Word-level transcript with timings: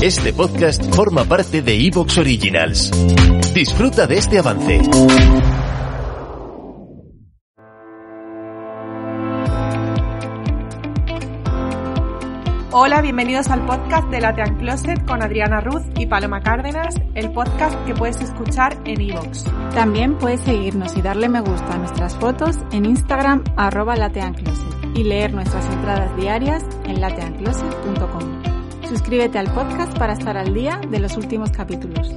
Este 0.00 0.32
podcast 0.32 0.94
forma 0.94 1.24
parte 1.24 1.60
de 1.60 1.74
Evox 1.74 2.18
Originals. 2.18 2.92
Disfruta 3.52 4.06
de 4.06 4.16
este 4.16 4.38
avance. 4.38 4.80
Hola, 12.70 13.00
bienvenidos 13.02 13.48
al 13.48 13.66
podcast 13.66 14.08
de 14.08 14.20
Latean 14.20 14.56
Closet 14.58 15.04
con 15.04 15.20
Adriana 15.20 15.60
Ruz 15.60 15.82
y 15.98 16.06
Paloma 16.06 16.42
Cárdenas, 16.42 16.94
el 17.16 17.32
podcast 17.32 17.74
que 17.84 17.94
puedes 17.94 18.20
escuchar 18.20 18.80
en 18.84 19.00
iVoox. 19.00 19.46
También 19.74 20.16
puedes 20.16 20.42
seguirnos 20.42 20.96
y 20.96 21.02
darle 21.02 21.28
me 21.28 21.40
gusta 21.40 21.74
a 21.74 21.78
nuestras 21.78 22.14
fotos 22.14 22.56
en 22.70 22.84
Instagram 22.84 23.42
arroba 23.56 23.96
lateancloset 23.96 24.96
y 24.96 25.02
leer 25.02 25.34
nuestras 25.34 25.68
entradas 25.70 26.16
diarias 26.16 26.62
en 26.84 27.00
lateancloset.com. 27.00 28.37
Suscríbete 28.88 29.38
al 29.38 29.52
podcast 29.52 29.98
para 29.98 30.14
estar 30.14 30.38
al 30.38 30.54
día 30.54 30.80
de 30.88 30.98
los 30.98 31.18
últimos 31.18 31.50
capítulos. 31.50 32.10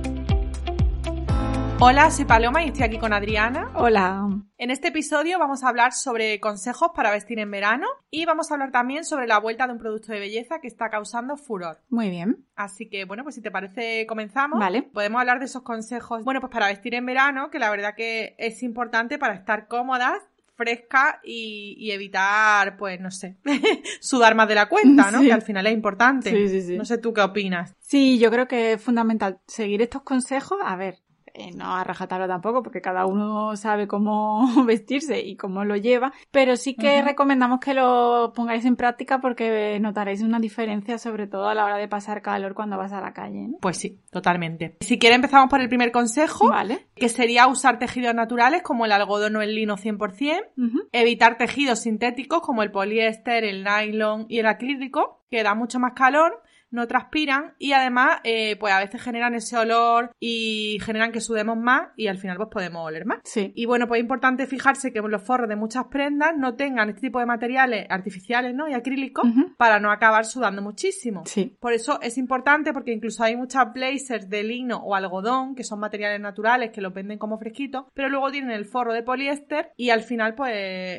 Hola, 1.82 2.10
soy 2.12 2.24
Paloma 2.24 2.64
y 2.64 2.68
estoy 2.68 2.84
aquí 2.84 2.98
con 2.98 3.12
Adriana. 3.12 3.72
Hola. 3.76 4.30
En 4.58 4.72
este 4.72 4.90
episodio 4.90 5.38
vamos 5.38 5.64
a 5.64 5.68
hablar 5.68 5.92
sobre 5.92 6.40
consejos 6.40 6.92
para 6.96 7.12
vestir 7.12 7.40
en 7.40 7.52
verano 7.52 7.88
y 8.10 8.24
vamos 8.26 8.52
a 8.52 8.54
hablar 8.54 8.72
también 8.72 9.04
sobre 9.04 9.28
la 9.28 9.40
vuelta 9.40 9.66
de 9.66 9.74
un 9.74 9.80
producto 9.80 10.14
de 10.14 10.20
belleza 10.20 10.62
que 10.62 10.68
está 10.68 10.90
causando 10.90 11.36
furor. 11.36 11.80
Muy 11.90 12.10
bien. 12.10 12.46
Así 12.56 12.88
que, 12.88 13.04
bueno, 13.04 13.24
pues 13.24 13.36
si 13.36 13.42
te 13.42 13.52
parece, 13.52 14.06
comenzamos. 14.08 14.60
Vale. 14.60 14.84
Podemos 14.84 15.20
hablar 15.20 15.40
de 15.40 15.46
esos 15.46 15.64
consejos, 15.64 16.24
bueno, 16.24 16.40
pues 16.40 16.54
para 16.54 16.68
vestir 16.68 16.96
en 16.96 17.06
verano, 17.06 17.50
que 17.50 17.60
la 17.60 17.70
verdad 17.70 17.96
que 17.98 18.36
es 18.38 18.64
importante 18.64 19.18
para 19.18 19.34
estar 19.34 19.68
cómodas 19.68 20.22
fresca 20.62 21.20
y, 21.24 21.76
y, 21.78 21.92
evitar, 21.92 22.78
pues, 22.78 23.00
no 23.00 23.10
sé, 23.10 23.38
sudar 24.02 24.36
más 24.36 24.48
de 24.48 24.56
la 24.56 24.70
cuenta, 24.70 25.10
¿no? 25.12 25.20
Sí. 25.20 25.28
Que 25.28 25.34
al 25.34 25.42
final 25.42 25.66
es 25.66 25.74
importante. 25.74 26.30
Sí, 26.30 26.48
sí, 26.50 26.62
sí. 26.62 26.78
No 26.78 26.86
sé 26.86 27.00
tú 27.00 27.14
qué 27.14 27.22
opinas. 27.22 27.76
Sí, 27.80 28.20
yo 28.20 28.30
creo 28.30 28.48
que 28.48 28.74
es 28.74 28.82
fundamental 28.82 29.40
seguir 29.48 29.82
estos 29.82 30.04
consejos. 30.04 30.60
A 30.64 30.76
ver, 30.76 31.00
eh, 31.34 31.52
no 31.56 31.76
a 31.76 31.84
rajatabla 31.84 32.28
tampoco, 32.28 32.64
porque 32.64 32.82
cada 32.82 33.06
uno 33.06 33.56
sabe 33.56 33.88
cómo 33.88 34.46
vestirse 34.66 35.22
y 35.22 35.36
cómo 35.36 35.64
lo 35.66 35.76
lleva, 35.76 36.14
pero 36.32 36.56
sí 36.56 36.76
que 36.76 37.02
recomendamos 37.02 37.60
que 37.60 37.74
lo 37.74 38.34
pongáis 38.36 38.66
en 38.66 38.76
práctica 38.76 39.20
porque 39.20 39.80
notaréis 39.80 40.22
una 40.22 40.40
diferencia, 40.40 40.98
sobre 40.98 41.28
todo 41.28 41.48
a 41.48 41.56
la 41.56 41.66
hora 41.66 41.78
de 41.78 41.88
pasar 41.88 42.22
calor 42.22 42.54
cuando 42.54 42.78
vas 42.78 42.94
a 42.94 43.02
la 43.02 43.14
calle. 43.14 43.48
¿no? 43.48 43.58
Pues 43.62 43.78
sí, 43.78 44.00
totalmente. 44.12 44.78
Si 44.82 45.00
quieres 45.00 45.16
empezamos 45.18 45.50
por 45.50 45.62
el 45.62 45.70
primer 45.70 45.92
consejo, 45.92 46.50
Vale. 46.50 46.88
que 46.96 47.10
sería 47.10 47.48
usar 47.48 47.80
tejidos 47.80 48.14
naturales 48.14 48.62
como 48.62 48.86
el 48.86 48.92
algodón 48.92 49.36
o 49.36 49.42
el 49.42 49.56
lino 49.56 49.78
100%, 49.78 50.42
Ujú. 50.58 50.80
evitar 50.92 51.38
tejidos 51.38 51.80
sintéticos 51.80 52.42
como 52.42 52.64
el 52.64 52.72
poliéster, 52.72 53.44
el 53.44 53.64
nylon 53.64 54.26
y 54.30 54.40
el 54.40 54.46
acrílico, 54.48 55.24
que 55.30 55.44
da 55.44 55.56
mucho 55.56 55.80
más 55.80 55.94
calor, 55.94 56.42
no 56.72 56.88
transpiran 56.88 57.54
y 57.60 57.74
además 57.74 58.20
eh, 58.24 58.56
pues 58.60 58.74
a 58.74 58.80
veces 58.80 59.02
generan 59.02 59.36
ese 59.36 59.58
olor 59.58 60.12
y 60.20 60.80
generan 60.82 61.12
que 61.12 61.22
sudemos 61.22 61.58
más 61.58 61.90
y 61.96 62.08
al 62.08 62.18
final 62.18 62.38
pues 62.38 62.50
podemos 62.50 62.86
oler 62.86 63.06
más. 63.06 63.20
Sí. 63.24 63.52
Y 63.56 63.66
bueno, 63.66 63.88
pues 63.88 64.00
es 64.00 64.04
importante 64.04 64.48
fijarse 64.48 64.92
que 64.92 65.02
los 65.02 65.22
forros 65.22 65.50
de 65.50 65.56
muchas 65.56 65.86
prendas 65.86 66.32
no 66.38 66.56
tengan 66.56 66.90
este 66.90 67.02
tipo 67.02 67.20
de 67.20 67.26
materiales 67.26 67.86
artificiales, 67.90 68.56
¿no? 68.56 68.68
Y 68.68 68.74
acrílicos 68.74 69.26
para 69.58 69.80
no 69.80 69.92
acabar 69.92 70.26
sudando 70.26 70.62
muchísimo. 70.62 71.24
Sí. 71.26 71.58
Por 71.60 71.74
eso 71.74 72.00
es 72.02 72.18
importante 72.18 72.74
porque 72.74 72.94
incluso 72.94 73.24
hay 73.24 73.36
muchas 73.36 73.74
blazers 73.74 74.30
de 74.30 74.44
lino 74.44 74.78
o 74.78 74.96
algodón, 74.96 75.56
que 75.56 75.64
son 75.64 75.80
materiales 75.80 76.22
naturales, 76.22 76.72
que 76.72 76.82
los 76.82 76.94
venden 76.94 77.18
como 77.18 77.38
fresquitos, 77.38 77.86
pero 77.94 78.10
luego 78.10 78.32
tienen 78.32 78.52
el 78.52 78.66
forro 78.66 78.94
de 78.94 79.04
poliéster 79.04 79.72
y 79.76 79.90
al 79.90 80.02
final 80.02 80.36
pues 80.36 80.54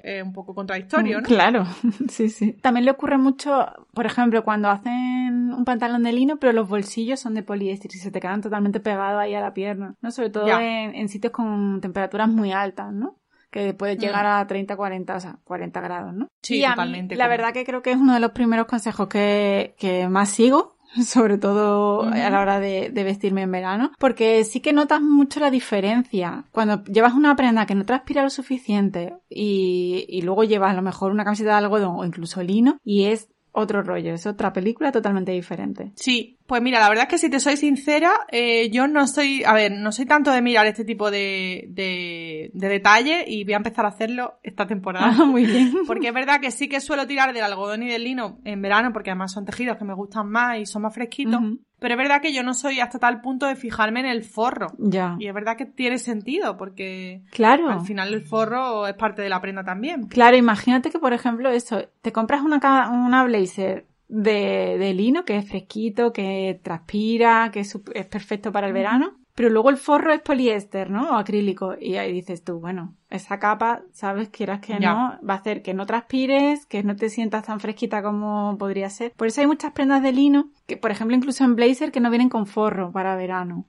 es 0.05 0.23
un 0.23 0.33
poco 0.33 0.55
contradictorio, 0.55 1.21
¿no? 1.21 1.27
Claro, 1.27 1.65
sí, 2.09 2.29
sí. 2.29 2.53
También 2.61 2.85
le 2.85 2.91
ocurre 2.91 3.19
mucho, 3.19 3.67
por 3.95 4.07
ejemplo, 4.07 4.45
cuando 4.45 4.69
hacen 4.69 5.62
un 5.63 5.65
pantalón 5.65 6.03
de 6.03 6.13
lino, 6.13 6.37
pero 6.39 6.53
los 6.53 6.69
bolsillos 6.69 7.21
son 7.21 7.35
de 7.35 7.43
poliéster 7.43 7.91
y 7.95 7.99
se 7.99 8.11
te 8.11 8.21
quedan 8.21 8.41
totalmente 8.43 8.81
pegados 8.81 9.21
ahí 9.21 9.35
a 9.35 9.41
la 9.41 9.55
pierna, 9.55 9.95
¿no? 10.01 10.11
Sobre 10.11 10.31
todo 10.31 10.47
en, 10.61 10.95
en 10.95 11.09
sitios 11.09 11.33
con 11.33 11.81
temperaturas 11.81 12.29
muy 12.29 12.53
altas, 12.53 12.93
¿no? 12.93 13.17
Que 13.51 13.75
puede 13.75 13.97
llegar 13.97 14.25
Mm. 14.25 14.41
a 14.41 14.47
30, 14.47 14.77
40, 14.77 15.17
o 15.17 15.21
sea, 15.21 15.39
40 15.45 15.81
grados, 15.83 16.15
¿no? 16.15 16.29
Sí, 16.43 16.57
y 16.59 16.65
a 16.65 16.71
mí, 16.71 16.75
totalmente, 16.75 17.17
la 17.17 17.29
verdad 17.29 17.53
que 17.53 17.65
creo 17.65 17.83
que 17.83 17.91
es 17.93 17.97
uno 17.99 18.15
de 18.15 18.21
los 18.21 18.31
primeros 18.33 18.67
consejos 18.67 19.09
que, 19.09 19.75
que 19.79 20.09
más 20.09 20.31
sigo, 20.31 20.77
sobre 21.07 21.37
todo 21.39 22.03
a 22.03 22.31
la 22.31 22.41
hora 22.41 22.61
de, 22.61 22.91
de 22.91 23.05
vestirme 23.05 23.43
en 23.43 23.53
verano, 23.53 23.93
porque 23.99 24.45
sí 24.45 24.61
que 24.61 24.73
notas 24.73 25.01
mucho 25.03 25.39
la 25.41 25.51
diferencia. 25.51 26.45
Cuando 26.51 26.83
llevas 26.85 27.13
una 27.15 27.37
prenda 27.37 27.67
que 27.67 27.75
no 27.75 27.85
transpira 27.85 28.23
lo 28.23 28.31
suficiente 28.31 29.15
y, 29.29 30.07
y 30.09 30.23
luego 30.23 30.45
llevas 30.45 30.71
a 30.73 30.75
lo 30.77 30.83
mejor 30.83 31.13
una 31.13 31.25
camiseta 31.25 31.51
de 31.51 31.57
algodón 31.65 31.97
o 31.97 32.05
incluso 32.05 32.43
lino 32.43 32.79
y 32.85 33.05
es 33.05 33.29
otro 33.53 33.83
rollo, 33.83 34.15
es 34.15 34.27
otra 34.27 34.53
película 34.53 34.91
totalmente 34.91 35.33
diferente. 35.33 35.93
Sí, 35.95 36.39
pues 36.47 36.63
mira, 36.63 36.81
la 36.81 36.89
verdad 36.89 37.05
es 37.05 37.11
que 37.11 37.19
si 37.19 37.31
te 37.31 37.39
soy 37.39 37.57
sincera, 37.57 38.11
eh, 38.31 38.71
yo 38.71 38.89
no 38.89 39.07
soy, 39.07 39.45
a 39.45 39.53
ver, 39.53 39.73
no 39.73 39.93
soy 39.93 40.07
tanto 40.07 40.31
de 40.31 40.41
mirar 40.41 40.67
este 40.67 40.85
tipo 40.85 41.11
de, 41.11 41.67
de, 41.69 42.51
de 42.55 42.69
detalle 42.69 43.25
y 43.27 43.45
voy 43.45 43.53
a 43.53 43.59
empezar 43.59 43.85
a 43.85 43.89
hacerlo 43.89 44.39
esta 44.43 44.67
temporada. 44.67 45.15
Ah, 45.19 45.25
muy 45.27 45.45
bien. 45.45 45.73
Porque 45.87 46.09
es 46.09 46.15
verdad 46.15 46.41
que 46.41 46.51
sí 46.51 46.69
que 46.69 46.81
suelo 46.81 47.07
tirar 47.07 47.33
del 47.33 47.45
algodón 47.45 47.83
y 47.83 47.89
del 47.89 48.05
lino 48.05 48.41
en 48.45 48.63
verano, 48.63 48.93
porque 48.93 49.11
además 49.11 49.33
son 49.33 49.45
tejidos 49.45 49.77
que 49.77 49.85
me 49.85 49.95
gustan 49.95 50.29
más 50.29 50.59
y 50.59 50.67
son 50.67 50.83
más 50.83 50.95
fresquitos. 50.95 51.41
Pero 51.83 51.95
es 51.95 51.99
verdad 51.99 52.23
que 52.23 52.33
yo 52.33 52.43
no 52.43 52.55
soy 52.55 52.81
hasta 52.81 52.99
tal 52.99 53.21
punto 53.21 53.47
de 53.47 53.57
fijarme 53.57 54.01
en 54.01 54.07
el 54.07 54.23
forro. 54.25 54.69
Ya. 54.79 55.17
Y 55.19 55.27
es 55.27 55.35
verdad 55.35 55.57
que 55.59 55.67
tiene 55.67 55.99
sentido, 55.99 56.57
porque 56.57 57.23
Claro. 57.33 57.69
al 57.69 57.81
final 57.85 58.15
el 58.15 58.23
forro 58.23 58.87
es 58.87 58.95
parte 58.95 59.21
de 59.21 59.29
la 59.29 59.41
prenda 59.43 59.65
también. 59.65 60.07
Claro, 60.07 60.37
imagínate 60.37 60.91
que, 60.91 60.99
por 60.99 61.13
ejemplo, 61.13 61.51
eso, 61.51 61.83
te 62.01 62.13
compras 62.13 62.41
una, 62.43 62.59
una 62.91 63.25
blazer 63.25 63.87
de, 64.09 64.77
de 64.79 64.95
lino 64.95 65.25
que 65.25 65.37
es 65.39 65.49
fresquito, 65.49 66.13
que 66.13 66.61
transpira, 66.63 67.51
que 67.53 67.61
es, 67.61 67.79
es 67.95 68.07
perfecto 68.07 68.53
para 68.53 68.69
el 68.69 68.73
verano, 68.73 69.19
pero 69.35 69.49
luego 69.49 69.71
el 69.71 69.77
forro 69.77 70.13
es 70.13 70.21
poliéster, 70.21 70.91
¿no? 70.91 71.11
O 71.11 71.15
acrílico. 71.15 71.75
Y 71.81 71.97
ahí 71.97 72.13
dices 72.13 72.45
tú, 72.45 72.61
bueno, 72.61 72.97
esa 73.09 73.39
capa, 73.39 73.83
sabes, 73.93 74.29
quieras 74.29 74.61
que 74.61 74.79
Ya. 74.79 74.93
no, 74.93 75.19
va 75.27 75.35
a 75.35 75.39
hacer 75.39 75.63
que 75.63 75.75
no 75.75 75.87
transpires, 75.87 76.67
que 76.67 76.83
no 76.83 76.97
te 76.97 77.09
sientas 77.09 77.47
tan 77.47 77.61
fresquita 77.61 78.03
como 78.03 78.57
podría 78.59 78.91
ser. 78.91 79.13
Por 79.13 79.27
eso 79.29 79.41
hay 79.41 79.47
muchas 79.47 79.73
prendas 79.73 80.03
de 80.03 80.13
lino, 80.13 80.51
que 80.67 80.77
por 80.77 80.91
ejemplo 80.91 81.17
incluso 81.17 81.45
en 81.45 81.57
blazer, 81.57 81.93
que 81.93 82.01
no 82.01 82.11
vienen 82.11 82.29
con 82.29 82.47
forro 82.47 82.93
para 82.93 83.17
verano. 83.17 83.67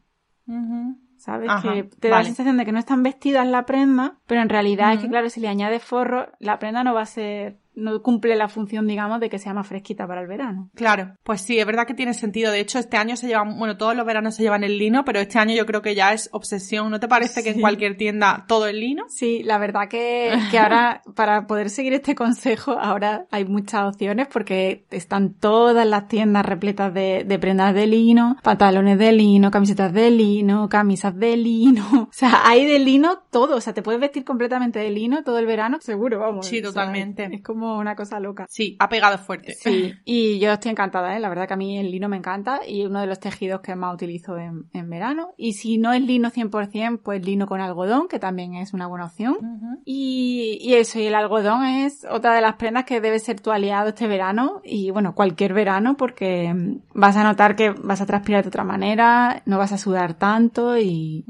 ¿Sabes? 1.18 1.50
Ajá, 1.50 1.74
que 1.74 1.84
te 1.84 2.10
da 2.10 2.18
la 2.18 2.26
sensación 2.26 2.58
de 2.58 2.66
que 2.66 2.74
no 2.74 2.80
están 2.80 3.02
vestidas 3.02 3.48
la 3.48 3.66
prenda, 3.66 4.20
pero 4.28 4.42
en 4.42 4.50
realidad 4.50 4.92
es 4.92 5.00
que, 5.00 5.08
claro, 5.08 5.30
si 5.30 5.40
le 5.40 5.48
añades 5.48 5.82
forro, 5.82 6.28
la 6.40 6.60
prenda 6.60 6.84
no 6.84 6.94
va 6.94 7.04
a 7.04 7.06
ser, 7.06 7.60
no 7.76 8.02
cumple 8.02 8.36
la 8.36 8.48
función, 8.50 8.88
digamos, 8.88 9.20
de 9.20 9.30
que 9.30 9.40
sea 9.40 9.54
más 9.54 9.68
fresquita 9.68 10.08
para 10.08 10.22
el 10.22 10.28
verano. 10.28 10.70
Claro, 10.76 11.16
pues 11.24 11.42
sí, 11.42 11.60
es 11.60 11.66
verdad 11.66 11.88
que 11.88 11.94
tiene 11.94 12.14
sentido. 12.14 12.52
De 12.52 12.60
hecho, 12.60 12.80
este 12.80 12.98
año 12.98 13.16
se 13.16 13.28
llevan, 13.28 13.58
bueno, 13.58 13.78
todos 13.78 13.96
los 13.96 14.06
veranos 14.06 14.36
se 14.36 14.44
llevan 14.44 14.64
el 14.64 14.78
lino, 14.78 15.04
pero 15.06 15.20
este 15.20 15.40
año 15.40 15.56
yo 15.56 15.66
creo 15.66 15.82
que 15.82 15.96
ya 15.96 16.14
es 16.14 16.30
obsesión. 16.32 16.92
¿No 16.92 17.00
te 17.00 17.08
parece 17.08 17.44
que 17.44 17.52
en 17.52 17.62
cualquier 17.62 17.98
tienda 17.98 18.46
todo 18.48 18.68
es 18.68 18.76
lino? 18.76 19.06
Sí, 19.10 19.44
la 19.44 19.58
verdad 19.58 19.88
que, 19.90 20.34
que 20.52 20.60
ahora, 20.60 21.02
para 21.16 21.48
poder 21.48 21.70
seguir 21.70 21.94
este 21.94 22.16
consejo, 22.16 22.72
ahora 22.80 23.26
hay 23.32 23.46
muchas 23.46 23.86
opciones 23.86 24.28
porque 24.32 24.86
están 24.92 25.34
todas 25.34 25.88
las 25.88 26.08
tiendas 26.08 26.46
repletas 26.46 26.94
de, 26.94 27.24
de 27.26 27.40
prendas 27.40 27.74
de 27.74 27.88
lino, 27.88 28.38
pantalones 28.44 28.98
de 28.98 29.12
lino, 29.12 29.52
camisetas 29.52 29.94
de 29.94 30.12
lino, 30.12 30.70
camisas 30.70 31.16
de 31.18 31.38
lino. 31.38 31.84
O 32.14 32.16
sea, 32.16 32.48
hay 32.48 32.66
de 32.66 32.78
lino 32.80 33.24
todo. 33.32 33.56
O 33.56 33.62
sea, 33.62 33.74
te 33.74 33.82
puedes 33.82 34.00
vestir 34.00 34.24
completamente 34.24 34.78
de 34.80 34.90
lino 34.92 35.24
todo 35.24 35.40
el 35.40 35.46
verano, 35.48 35.80
seguro, 35.82 36.20
vamos. 36.20 36.46
Sí, 36.46 36.60
O 36.60 36.62
sea, 36.62 36.70
totalmente. 36.70 37.28
es 37.32 37.42
como 37.42 37.63
una 37.78 37.96
cosa 37.96 38.20
loca. 38.20 38.46
Sí, 38.50 38.76
ha 38.80 38.90
pegado 38.90 39.18
fuerte. 39.18 39.54
Sí, 39.54 39.94
y 40.06 40.40
yo 40.40 40.52
estoy 40.52 40.72
encantada, 40.72 41.16
¿eh? 41.16 41.20
La 41.20 41.30
verdad 41.30 41.48
que 41.48 41.54
a 41.54 41.58
mí 41.58 41.78
el 41.78 41.92
lino 41.92 42.10
me 42.10 42.18
encanta 42.18 42.62
y 42.68 42.86
uno 42.86 43.00
de 43.00 43.08
los 43.08 43.20
tejidos 43.20 43.62
que 43.62 43.76
más 43.76 43.94
utilizo 43.94 44.38
en, 44.38 44.70
en 44.74 44.90
verano. 44.90 45.34
Y 45.38 45.54
si 45.54 45.78
no 45.78 45.94
es 45.94 46.02
lino 46.02 46.30
100%, 46.30 47.02
pues 47.04 47.26
lino 47.26 47.48
con 47.48 47.62
algodón, 47.62 48.08
que 48.08 48.20
también 48.20 48.56
es 48.56 48.74
una 48.74 48.88
buena 48.88 49.06
opción. 49.06 49.38
Y, 49.86 50.58
y 50.62 50.76
eso, 50.76 51.00
y 51.00 51.08
el 51.08 51.16
algodón 51.16 51.66
es 51.66 52.06
otra 52.10 52.34
de 52.36 52.42
las 52.42 52.56
prendas 52.56 52.86
que 52.86 53.02
debe 53.02 53.20
ser 53.20 53.40
tu 53.40 53.52
aliado 53.52 53.90
este 53.90 54.08
verano 54.08 54.62
y 54.64 54.92
bueno, 54.92 55.16
cualquier 55.16 55.54
verano 55.54 55.96
porque 55.98 56.54
mm, 56.54 56.82
vas 56.94 57.16
a 57.16 57.24
notar 57.24 57.56
que 57.56 57.72
vas 57.72 58.02
a 58.02 58.06
transpirar 58.06 58.44
de 58.44 58.50
otra 58.50 58.64
manera, 58.64 59.42
no 59.46 59.58
vas 59.58 59.72
a 59.72 59.78
sudar 59.78 60.14
tanto 60.16 60.78
y, 60.78 61.26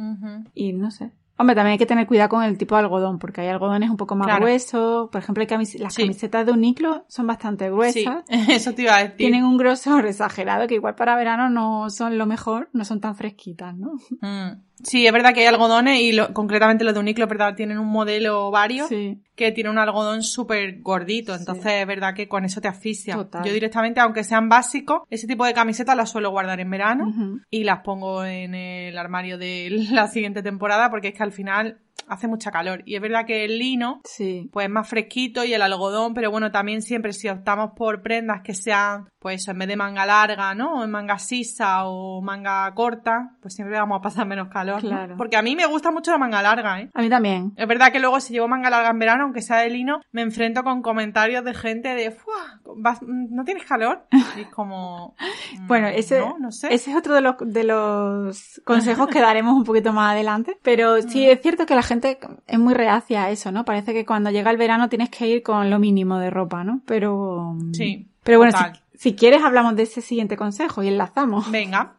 y 0.53 0.73
no 0.73 0.91
sé. 0.91 1.11
Hombre, 1.43 1.55
también 1.55 1.73
hay 1.73 1.77
que 1.77 1.85
tener 1.85 2.07
cuidado 2.07 2.29
con 2.29 2.41
el 2.43 2.57
tipo 2.57 2.75
de 2.75 2.81
algodón, 2.83 3.19
porque 3.19 3.41
hay 3.41 3.49
algodones 3.49 3.89
un 3.89 3.97
poco 3.97 4.15
más 4.15 4.27
Claro. 4.27 4.45
gruesos. 4.45 5.09
Por 5.09 5.21
ejemplo, 5.21 5.43
camis- 5.45 5.77
las 5.77 5.93
Sí. 5.93 6.03
camisetas 6.03 6.45
de 6.45 6.53
uniclo 6.53 7.03
son 7.09 7.27
bastante 7.27 7.65
Sí, 7.65 7.71
gruesas. 7.71 8.23
eso 8.61 8.73
te 8.73 8.83
iba 8.83 8.95
a 8.95 8.99
decir. 9.03 9.17
Tienen 9.17 9.43
un 9.43 9.57
grosor 9.57 10.05
exagerado 10.07 10.67
que 10.67 10.75
igual 10.75 10.95
para 10.95 11.15
verano 11.17 11.49
no 11.49 11.89
son 11.89 12.17
lo 12.17 12.25
mejor, 12.25 12.69
no 12.71 12.85
son 12.85 13.01
tan 13.01 13.15
fresquitas, 13.15 13.75
¿no? 13.75 13.91
Mm. 14.21 14.61
Sí, 14.83 15.05
es 15.05 15.13
verdad 15.13 15.33
que 15.33 15.41
hay 15.41 15.45
algodones 15.45 16.01
y 16.01 16.11
lo- 16.13 16.33
concretamente 16.33 16.83
los 16.83 16.93
de 16.93 16.99
Uniclo, 16.99 17.27
verdad, 17.27 17.55
tienen 17.55 17.77
un 17.77 17.87
modelo 17.87 18.51
varios 18.51 18.89
Sí. 18.89 19.21
Que 19.35 19.51
tiene 19.51 19.69
un 19.69 19.77
algodón 19.79 20.21
súper 20.23 20.81
gordito, 20.81 21.33
entonces 21.33 21.63
Sí. 21.63 21.69
es 21.79 21.87
verdad 21.87 22.13
que 22.13 22.27
con 22.27 22.45
eso 22.45 22.61
te 22.61 22.67
asfixia. 22.67 23.15
Total. 23.15 23.43
Yo 23.43 23.51
directamente, 23.53 23.99
aunque 23.99 24.23
sean 24.23 24.47
básicos, 24.49 25.01
ese 25.09 25.25
tipo 25.27 25.45
de 25.45 25.53
camisetas 25.53 25.95
las 25.97 26.11
suelo 26.11 26.29
guardar 26.29 26.59
en 26.59 26.69
verano 26.69 27.11
y 27.49 27.63
las 27.63 27.79
pongo 27.81 28.23
en 28.25 28.53
el 28.53 28.97
armario 28.97 29.37
de 29.37 29.69
la 29.91 30.07
siguiente 30.07 30.43
temporada 30.43 30.89
porque 30.91 31.09
es 31.09 31.13
que 31.15 31.23
al 31.23 31.31
final 31.31 31.79
hace 32.07 32.27
mucha 32.27 32.51
calor. 32.51 32.83
Y 32.85 32.95
es 32.95 33.01
verdad 33.01 33.25
que 33.25 33.45
el 33.45 33.57
lino, 33.59 34.01
Sí. 34.03 34.49
pues 34.51 34.65
es 34.65 34.71
más 34.71 34.87
fresquito 34.89 35.43
y 35.45 35.53
el 35.53 35.61
algodón, 35.61 36.13
pero 36.13 36.29
bueno, 36.31 36.51
también 36.51 36.81
siempre 36.81 37.13
si 37.13 37.29
optamos 37.29 37.71
por 37.75 38.01
prendas 38.01 38.41
que 38.43 38.53
sean, 38.53 39.07
pues 39.19 39.41
eso, 39.41 39.51
en 39.51 39.59
vez 39.59 39.67
de 39.69 39.77
manga 39.77 40.05
larga, 40.05 40.53
¿no? 40.53 40.79
O 40.79 40.83
en 40.83 40.91
manga 40.91 41.17
sisa 41.17 41.85
o 41.85 42.21
manga 42.21 42.69
corta, 42.75 43.37
pues 43.41 43.53
siempre 43.55 43.77
vamos 43.79 43.99
a 43.99 44.01
pasar 44.01 44.27
menos 44.27 44.49
calor, 44.49 44.83
¿no? 44.83 44.89
Claro. 44.89 45.15
Porque 45.17 45.37
a 45.37 45.41
mí 45.41 45.55
me 45.55 45.65
gusta 45.65 45.91
mucho 45.91 46.11
la 46.11 46.17
manga 46.17 46.41
larga, 46.41 46.81
¿eh? 46.81 46.89
A 46.93 47.01
mí 47.01 47.09
también. 47.09 47.53
Es 47.55 47.67
verdad 47.67 47.91
que 47.91 47.99
luego 48.01 48.19
si 48.19 48.33
llevo 48.33 48.49
manga 48.49 48.69
larga 48.69 48.89
en 48.89 48.99
verano, 48.99 49.23
aunque 49.23 49.41
sea 49.41 49.57
de 49.59 49.69
lino, 49.69 50.01
me 50.11 50.21
enfrento 50.23 50.63
con 50.63 50.81
comentarios 50.81 51.45
de 51.45 51.53
gente 51.53 51.95
de, 51.95 52.11
"Fua, 52.11 52.59
vas- 52.75 52.99
¿no 53.01 53.45
tienes 53.45 53.63
calor? 53.65 54.05
Y 54.37 54.41
es 54.41 54.49
como... 54.49 55.15
mm, 55.61 55.67
Bueno, 55.67 55.87
ese, 55.87 56.19
No, 56.19 56.37
no 56.39 56.51
sé. 56.51 56.73
ese 56.73 56.91
es 56.91 56.97
otro 56.97 57.15
de 57.15 57.21
los, 57.21 57.35
de 57.39 57.63
los 57.63 58.61
consejos 58.65 59.07
que 59.07 59.21
daremos 59.21 59.53
un 59.55 59.63
poquito 59.63 59.93
más 59.93 60.11
adelante. 60.11 60.57
Pero 60.63 61.01
sí 61.01 61.25
es 61.29 61.41
cierto 61.41 61.65
que 61.65 61.75
la 61.75 61.82
gente 61.83 62.17
es 62.47 62.59
muy 62.59 62.73
reacia 62.73 63.25
a 63.25 63.31
eso, 63.31 63.51
¿no? 63.51 63.65
Parece 63.65 63.93
que 63.93 64.05
cuando 64.05 64.31
llega 64.31 64.51
el 64.51 64.57
verano 64.57 64.89
tienes 64.89 65.09
que 65.09 65.27
ir 65.27 65.43
con 65.43 65.69
lo 65.69 65.79
mínimo 65.79 66.17
de 66.17 66.29
ropa, 66.29 66.63
¿no? 66.63 66.81
Pero... 66.85 67.55
Sí, 67.73 68.07
Pero 68.23 68.39
bueno, 68.39 68.57
si, 68.57 68.99
si 68.99 69.15
quieres 69.15 69.43
hablamos 69.43 69.75
de 69.75 69.83
ese 69.83 70.01
siguiente 70.01 70.37
consejo 70.37 70.83
y 70.83 70.87
enlazamos. 70.87 71.51
Venga, 71.51 71.93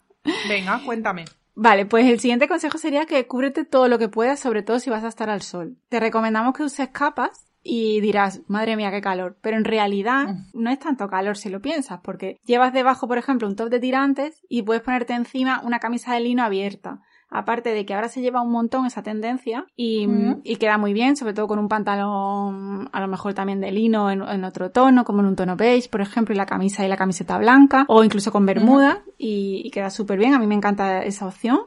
venga, 0.48 0.80
cuéntame. 0.84 1.24
Vale, 1.56 1.86
pues 1.86 2.06
el 2.06 2.18
siguiente 2.18 2.48
consejo 2.48 2.78
sería 2.78 3.06
que 3.06 3.26
cúbrete 3.26 3.64
todo 3.64 3.88
lo 3.88 3.98
que 3.98 4.08
puedas, 4.08 4.40
sobre 4.40 4.62
todo 4.62 4.80
si 4.80 4.90
vas 4.90 5.04
a 5.04 5.08
estar 5.08 5.30
al 5.30 5.42
sol. 5.42 5.76
Te 5.88 6.00
recomendamos 6.00 6.54
que 6.54 6.64
uses 6.64 6.88
capas 6.88 7.46
y 7.62 8.00
dirás, 8.00 8.42
madre 8.48 8.76
mía, 8.76 8.90
qué 8.90 9.00
calor. 9.00 9.38
Pero 9.40 9.56
en 9.56 9.64
realidad 9.64 10.36
no 10.52 10.70
es 10.70 10.78
tanto 10.80 11.08
calor 11.08 11.36
si 11.36 11.48
lo 11.48 11.60
piensas, 11.60 12.00
porque 12.02 12.38
llevas 12.44 12.72
debajo, 12.72 13.06
por 13.06 13.18
ejemplo, 13.18 13.46
un 13.46 13.56
top 13.56 13.70
de 13.70 13.80
tirantes 13.80 14.40
y 14.48 14.62
puedes 14.62 14.82
ponerte 14.82 15.14
encima 15.14 15.62
una 15.64 15.78
camisa 15.78 16.14
de 16.14 16.20
lino 16.20 16.42
abierta. 16.42 17.00
Aparte 17.36 17.70
de 17.70 17.84
que 17.84 17.94
ahora 17.94 18.08
se 18.08 18.20
lleva 18.20 18.40
un 18.40 18.52
montón 18.52 18.86
esa 18.86 19.02
tendencia 19.02 19.66
y, 19.76 20.06
y 20.44 20.56
queda 20.56 20.78
muy 20.78 20.92
bien, 20.92 21.16
sobre 21.16 21.34
todo 21.34 21.48
con 21.48 21.58
un 21.58 21.68
pantalón 21.68 22.88
a 22.92 23.00
lo 23.00 23.08
mejor 23.08 23.34
también 23.34 23.60
de 23.60 23.72
lino 23.72 24.08
en, 24.08 24.22
en 24.22 24.44
otro 24.44 24.70
tono, 24.70 25.04
como 25.04 25.20
en 25.20 25.26
un 25.26 25.36
tono 25.36 25.56
beige, 25.56 25.88
por 25.88 26.00
ejemplo, 26.00 26.32
y 26.32 26.38
la 26.38 26.46
camisa 26.46 26.84
y 26.84 26.88
la 26.88 26.96
camiseta 26.96 27.36
blanca, 27.38 27.86
o 27.88 28.04
incluso 28.04 28.30
con 28.30 28.46
bermuda, 28.46 29.02
y, 29.18 29.62
y 29.64 29.70
queda 29.70 29.90
súper 29.90 30.16
bien. 30.16 30.34
A 30.34 30.38
mí 30.38 30.46
me 30.46 30.54
encanta 30.54 31.02
esa 31.02 31.26
opción. 31.26 31.58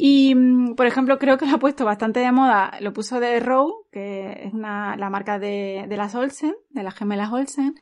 Y, 0.00 0.32
mm, 0.36 0.76
por 0.76 0.86
ejemplo, 0.86 1.18
creo 1.18 1.38
que 1.38 1.46
lo 1.46 1.56
ha 1.56 1.58
puesto 1.58 1.84
bastante 1.84 2.20
de 2.20 2.30
moda, 2.30 2.70
lo 2.80 2.92
puso 2.92 3.18
de 3.18 3.40
Row, 3.40 3.86
que 3.90 4.44
es 4.44 4.54
una, 4.54 4.96
la 4.96 5.10
marca 5.10 5.40
de, 5.40 5.86
de 5.88 5.96
las 5.96 6.14
Olsen, 6.14 6.54
de 6.70 6.84
las 6.84 6.94
gemelas 6.94 7.32
Olsen. 7.32 7.74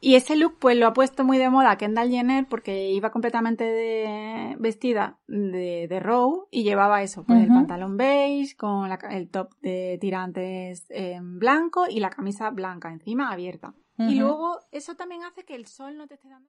Y 0.00 0.14
ese 0.14 0.36
look, 0.36 0.56
pues 0.58 0.78
lo 0.78 0.86
ha 0.86 0.94
puesto 0.94 1.22
muy 1.22 1.36
de 1.36 1.50
moda 1.50 1.76
Kendall 1.76 2.08
Jenner 2.08 2.46
porque 2.48 2.90
iba 2.90 3.10
completamente 3.10 3.64
de, 3.64 4.56
vestida 4.58 5.18
de, 5.28 5.86
de 5.86 6.00
Row 6.00 6.48
y 6.50 6.62
llevaba 6.62 7.02
eso, 7.02 7.24
pues 7.24 7.40
el 7.40 7.50
Ujú. 7.50 7.56
pantalón 7.56 7.98
beige 7.98 8.56
con 8.56 8.88
la 8.88 8.98
el 9.10 9.28
top 9.28 9.50
de 9.60 9.98
tirantes 10.00 10.86
en 10.88 11.38
blanco 11.38 11.84
y 11.90 12.00
la 12.00 12.08
camisa 12.08 12.48
blanca 12.48 12.90
encima 12.90 13.30
abierta. 13.30 13.74
Y 13.98 14.14
luego 14.14 14.60
eso 14.72 14.94
también 14.94 15.24
hace 15.24 15.44
que 15.44 15.54
el 15.54 15.66
sol 15.66 15.98
no 15.98 16.06
te 16.06 16.14
esté 16.14 16.30
dando... 16.30 16.48